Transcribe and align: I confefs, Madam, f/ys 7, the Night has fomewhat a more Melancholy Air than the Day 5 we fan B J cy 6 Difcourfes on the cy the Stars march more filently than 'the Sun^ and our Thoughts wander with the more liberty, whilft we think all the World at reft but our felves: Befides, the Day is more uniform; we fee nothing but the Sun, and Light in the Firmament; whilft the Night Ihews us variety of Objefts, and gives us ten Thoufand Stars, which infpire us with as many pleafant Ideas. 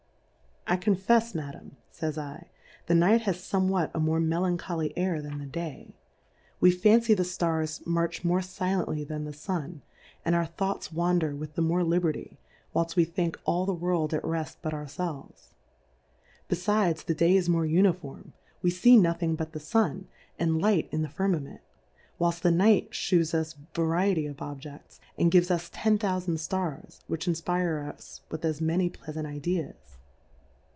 I 0.67 0.77
confefs, 0.77 1.35
Madam, 1.35 1.75
f/ys 1.91 2.15
7, 2.15 2.45
the 2.85 2.95
Night 2.95 3.21
has 3.23 3.35
fomewhat 3.39 3.91
a 3.93 3.99
more 3.99 4.21
Melancholy 4.21 4.93
Air 4.97 5.21
than 5.21 5.39
the 5.39 5.45
Day 5.45 5.87
5 6.53 6.55
we 6.61 6.71
fan 6.71 6.99
B 6.99 7.07
J 7.07 7.15
cy 7.15 7.15
6 7.15 7.15
Difcourfes 7.15 7.15
on 7.15 7.15
the 7.15 7.15
cy 7.15 7.15
the 7.15 7.29
Stars 7.73 7.81
march 7.85 8.23
more 8.23 8.39
filently 8.39 9.03
than 9.05 9.25
'the 9.25 9.31
Sun^ 9.31 9.81
and 10.23 10.33
our 10.33 10.45
Thoughts 10.45 10.93
wander 10.93 11.35
with 11.35 11.55
the 11.55 11.61
more 11.61 11.83
liberty, 11.83 12.37
whilft 12.73 12.95
we 12.95 13.03
think 13.03 13.37
all 13.43 13.65
the 13.65 13.73
World 13.73 14.13
at 14.13 14.23
reft 14.23 14.59
but 14.61 14.73
our 14.73 14.85
felves: 14.87 15.49
Befides, 16.49 17.03
the 17.03 17.15
Day 17.15 17.35
is 17.35 17.49
more 17.49 17.65
uniform; 17.65 18.31
we 18.61 18.71
fee 18.71 18.95
nothing 18.95 19.35
but 19.35 19.51
the 19.51 19.59
Sun, 19.59 20.07
and 20.39 20.61
Light 20.61 20.87
in 20.93 21.01
the 21.01 21.09
Firmament; 21.09 21.59
whilft 22.17 22.43
the 22.43 22.51
Night 22.51 22.91
Ihews 22.91 23.33
us 23.33 23.55
variety 23.75 24.25
of 24.25 24.37
Objefts, 24.37 25.01
and 25.17 25.29
gives 25.31 25.51
us 25.51 25.69
ten 25.73 25.97
Thoufand 25.97 26.39
Stars, 26.39 27.01
which 27.07 27.25
infpire 27.27 27.93
us 27.93 28.21
with 28.29 28.45
as 28.45 28.61
many 28.61 28.89
pleafant 28.89 29.25
Ideas. 29.25 29.75